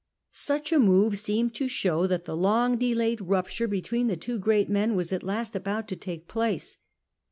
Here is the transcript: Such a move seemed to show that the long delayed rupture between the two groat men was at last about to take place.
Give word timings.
Such 0.31 0.71
a 0.71 0.79
move 0.79 1.19
seemed 1.19 1.53
to 1.53 1.67
show 1.67 2.07
that 2.07 2.25
the 2.25 2.35
long 2.35 2.79
delayed 2.79 3.21
rupture 3.21 3.67
between 3.67 4.07
the 4.07 4.17
two 4.17 4.39
groat 4.39 4.67
men 4.67 4.95
was 4.95 5.13
at 5.13 5.21
last 5.21 5.55
about 5.55 5.87
to 5.89 5.95
take 5.95 6.27
place. 6.27 6.79